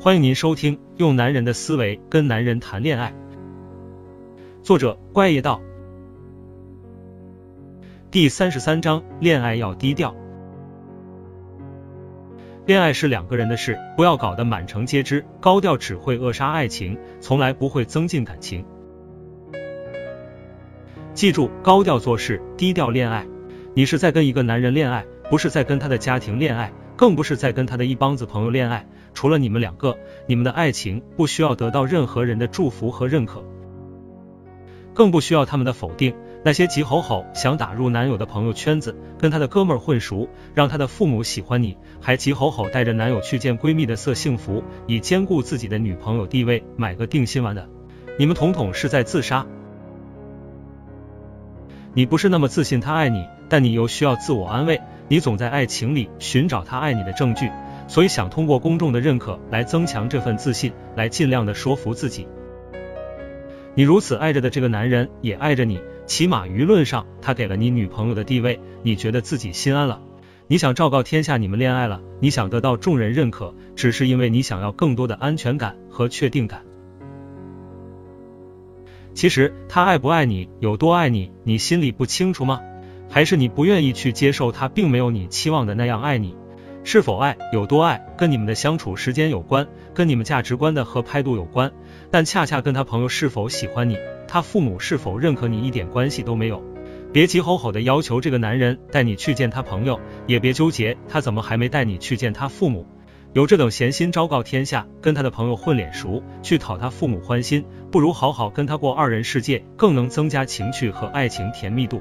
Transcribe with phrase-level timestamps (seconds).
[0.00, 3.14] 欢迎您收听《用男人的思维跟男人谈恋爱》，
[4.64, 5.60] 作者怪异道，
[8.10, 10.14] 第三十三章：恋爱要低调。
[12.66, 15.24] 恋爱是两个人的事，不要搞得满城皆知。
[15.40, 18.64] 高调只会扼杀爱情，从来不会增进感情。
[21.14, 23.26] 记住，高调做事，低调恋爱。
[23.74, 26.72] 你是在跟一个男人恋爱，不是在跟他的家庭恋爱。
[26.96, 29.96] 更不是在跟他的一帮子朋友恋爱，除了你们两个，
[30.26, 33.42] 你们的爱情不需要得到任何人的祝福和认可，
[34.94, 36.14] 更不需要他们的否定。
[36.44, 47.68] 那些急吼吼想打入男友的朋友圈子，跟他的哥们儿混熟，让他的父母喜欢你，还急吼吼带着男友去见闺蜜的色幸福，以兼顾自己的女朋友地位，买个定心丸的，
[48.18, 49.46] 你们统统是在自杀。
[51.94, 54.80] 你不是那么自信他爱你，但你又需要自我安慰。
[55.12, 57.50] 你总在爱情里寻找他爱你的证据，
[57.86, 62.26] 所以想通过公众的认可来增强这份自信，来尽量的说服自己。
[63.74, 70.00] 你如此爱着的这个男人也爱着你，起码舆论上他给了你女朋友的地位，你觉得自己心安了。
[70.46, 76.62] 你想昭告天下你们恋爱了，你想得到众人认可，只是因为你想要更多的安全感和确定感。
[79.12, 82.62] 其实他爱不爱你，有多爱你，你心里不清楚吗？
[83.12, 86.34] 还是你不愿意去接受他并没有你期望的那样爱你？
[86.82, 91.70] 是否爱有多爱，跟你们的相处时间有关，跟你们价值观的合拍度有关，
[92.10, 96.64] 但恰恰跟他朋友是否喜欢你，他父母是否认可你一点关系都没有。
[97.12, 102.86] 别急吼吼的要求这个男人带你去见他朋友，也别纠结他怎么还没带你去见他父母。
[103.34, 112.00] 有这等闲心昭告天下，跟他的朋友混脸熟，去讨他父母欢心，不如好好跟他过二人世界，更能增加情趣和爱情甜蜜度。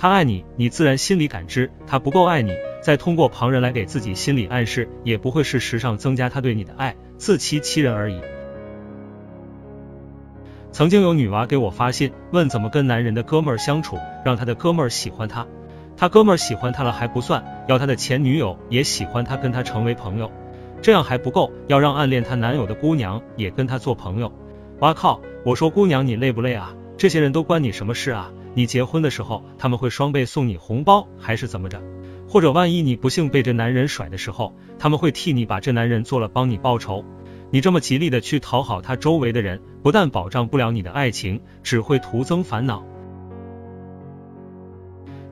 [0.00, 8.18] 他爱你，你自然心里感知；他不够爱你，再通过旁人来给自己心理暗示，也不会事实上增加他对你的爱，自欺欺人而已。
[10.72, 15.46] 曾经有女娃给我发信，问怎么跟男人的哥们儿相处，让他的哥们儿喜欢他，
[15.98, 20.32] 他哥们儿喜欢他了还不算，要他的前女友也喜欢他，跟他成为朋友，
[20.80, 24.32] 这样还不够，要让暗恋他男友的姑娘也跟他做朋友。
[24.78, 25.20] 哇靠！
[25.44, 26.74] 我说姑娘你累不累啊？
[26.96, 28.32] 这些人都关你什么事啊？
[28.54, 31.80] 你结婚的时候，他们会双倍送你红包，还是怎么着？
[32.28, 37.04] 或者万一你不幸被这男人甩的时候，他们会替你把这男人做了，帮你报仇。
[37.50, 42.84] 你这么极力的去讨好他周围的人，不但保障不了你的爱情，只会徒增烦恼。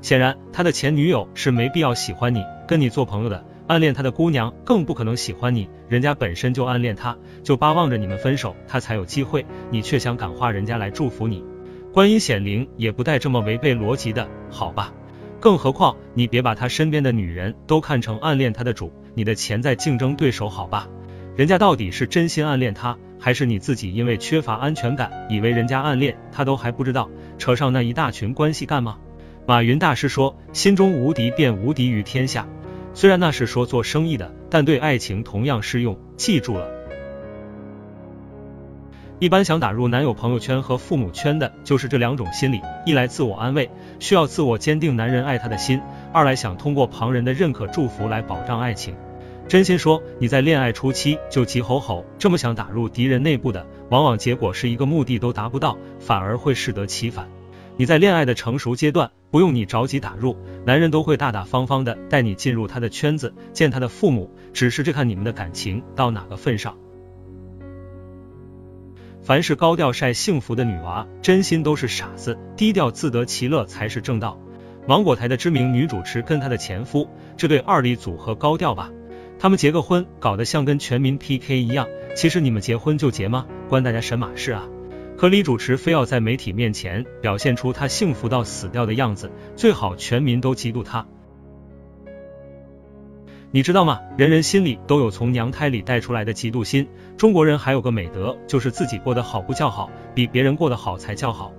[0.00, 3.44] 显然，他的前女友是没必要喜欢你，跟你做朋友的。
[3.66, 9.44] 暗恋他的姑娘更不可能喜欢你，人家本身就暗恋他，就巴望着你们分手，他才有机会。
[9.70, 11.44] 你却想感化人家来祝福你。
[11.92, 14.92] 观音显灵也不带这么违背逻辑的，好吧？
[15.40, 20.88] 更何况你别把他身边的女人都看成暗恋他的主，你的潜在竞争对手，好吧？
[21.36, 28.98] 人家到底是真心暗恋他，还是你自己因为缺乏安全感，以为人家暗恋他都还不知道，扯上那一大群关系干嘛？
[29.46, 32.46] 马云大师说，心中无敌便无敌于天下。
[32.92, 36.68] 虽然那是说做生意的，但对爱情同样适用，记住了。
[39.20, 43.68] 一般想打入男友朋友圈和父母圈的，就是这两种心理：一来自我安慰，
[43.98, 45.80] 需要自我坚定男人爱他的心；
[46.12, 48.94] 二来想通过旁人的认可祝福来保障爱情。
[49.48, 57.28] 真心说，你在恋爱初期就急吼吼这么想打入敌人内部的，往往结果是一个目的都达不到，反而会适得其反。
[57.76, 66.76] 你在恋爱的成熟阶段，不用你着急打入，男人都会大大方方的带你进入他的圈子，见他的父母，只是这看你们的感情到哪个份上。
[69.28, 74.40] 凡是高调晒幸福的女娃，真心都是傻子，低调自得其乐才是正道。
[74.86, 77.06] 芒果台的知名女主持跟她的前夫，
[77.36, 78.90] 这对二力组合高调吧？
[79.38, 81.86] 他们结个婚，搞得像跟全民 PK 一样。
[82.16, 83.44] 其实你们结婚就结吗？
[83.68, 84.66] 关大家神马事啊？
[85.18, 91.06] 可李主持非要在媒体面前表现出他幸福到死掉的样子，最好全民都嫉妒他。
[93.50, 94.00] 你知道吗？
[94.18, 96.86] 人人心里都有从娘胎里带出来的嫉妒心。
[97.16, 101.50] 中国人还有个美德，就是自己过得好不叫好，比别人过得好才叫好。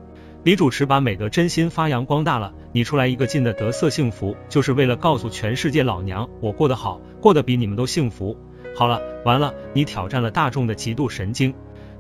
[0.43, 2.53] 李主持把美德真心发扬光大了。
[2.71, 8.37] 你出来一个劲的得瑟幸福，就是为了告诉全世界老娘，我过得好，过得比你们都幸福。
[8.75, 11.55] 好了，完了，你挑战了大众的嫉妒神经，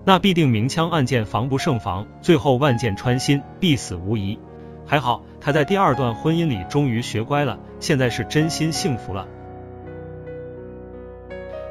[0.05, 4.37] 那必定明枪暗箭，防不胜防，最后万箭穿心，必死无疑。
[4.85, 9.27] 还好他在第二段婚姻里终于学乖了，现在是真心幸福了。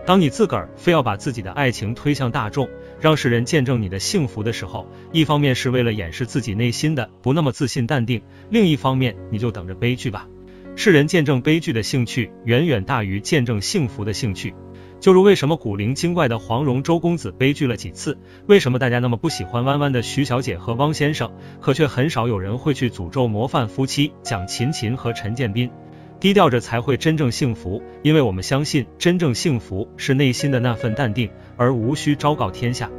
[0.09, 2.67] 当你自个儿非要把自己的爱情推向大众，
[2.99, 10.27] 让世人见证你的幸福的时候，一方面是为了掩饰自己内心的不那么自信淡定，另一方面你就等着悲剧吧。
[10.77, 14.55] 世人见证悲剧的兴趣远远大于见证幸福的兴趣。
[14.99, 18.17] 就如为什么古灵精怪的黄蓉周公子悲剧了几次，
[18.47, 25.71] 为什么大家那么不喜欢弯弯的徐小姐和汪先生，可却很少有人会去诅咒模范夫妻蒋勤勤和陈建斌。
[26.21, 32.91] 低调着才会真正幸福，因为我们相信真正幸福是内心的那份淡定，而无需昭告天下。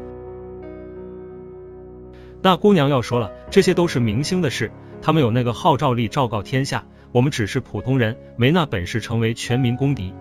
[2.41, 4.71] 那姑娘要说了，这些都是明星的事，
[5.01, 10.13] 他们有那个号召力昭告天下，我们只是普通人，没那本事成为全民公敌。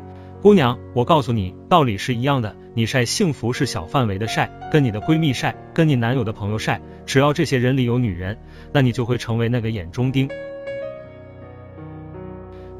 [0.43, 8.39] 姑娘，我告诉你，道理是一样的，你晒幸福是小范围的晒，跟你的闺蜜晒，跟你男友的朋友晒，只要这些人里有女人，
[8.73, 10.29] 那你就会成为那个眼中钉。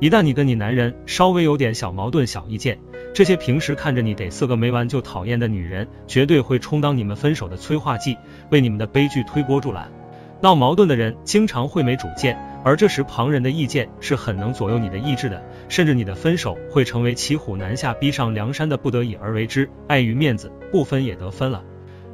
[0.00, 2.79] 一旦你跟你男人稍微有点小矛盾、小意见，
[3.12, 8.17] 这些平时看着你得瑟个没完就讨厌的女人，绝对会充当你们分手的催化剂，
[8.50, 9.91] 为你们的悲剧推波助澜。
[10.41, 21.65] 闹矛盾的人经常会没主见，而这时旁人的意见是很能左右你的意志的，甚至你的分手会成为骑虎难下、逼上梁山的不得已而为之，碍于面子不分也得分了。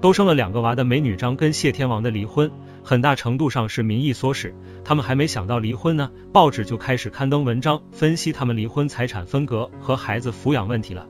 [0.01, 2.51] 都生了两个娃的美女张跟谢天王的离婚。
[2.85, 4.55] 很大程度上是民意唆使，
[4.85, 11.07] 他们还没想到离婚呢，报纸就开始刊登文章分析他们离婚财产分割和孩子抚养问题了。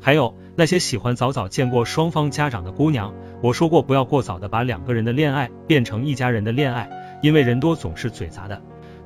[0.00, 6.90] 还有那些喜欢早早见过双方家长的姑娘，我说过不要过早的把两个人的恋爱变成一家人的恋爱，
[7.22, 8.60] 因为人多总是嘴杂的。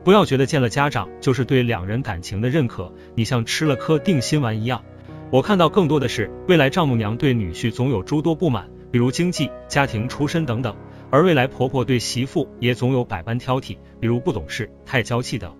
[0.04, 4.82] 不要觉得见了家长就是对两人感情的认可，你像吃了颗定心丸一样。
[5.30, 8.70] 我看到更多的是未来丈母娘对女婿总有诸多不满。
[8.94, 10.76] 比如经济、家庭出身等等，
[11.10, 15.52] 而未来婆婆对媳妇也总有百般挑剔，比如不懂事、太娇气等。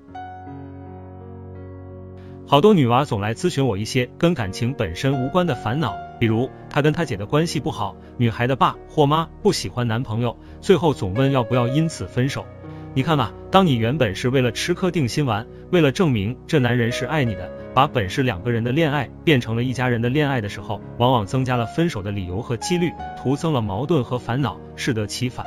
[2.46, 12.46] 好多女娃总来咨询我一些跟感情本身无关的烦恼，比如她跟她姐的关系不好，女孩的爸或妈不喜欢男朋友，最后总问要不要因此分手。
[12.94, 25.44] 你看吧，当你原本是为了吃颗定心丸，为了证明这男人是爱你的，把本是两个人的恋爱变成了一家人的恋爱的时候，往往增加了分手的理由和几率，徒增了矛盾和烦恼，适得其反。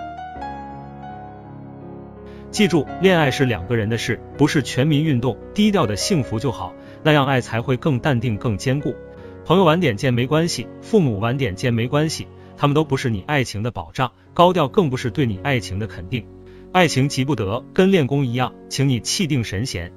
[2.52, 8.94] 记住，恋爱是两个人的事，不是全民运动，低调的幸福就好，那样爱才会更淡定、更坚固。
[9.46, 12.28] 朋友晚点见没关系，父母晚点见没关系，
[12.58, 16.26] 他们都不是你爱情的保障，高调更不是对你爱情的肯定。
[16.74, 19.94] 爱情急不得，跟练功一样，请你气定神闲。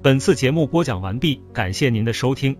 [0.00, 2.58] 本次节目播讲完毕，感谢您的收听。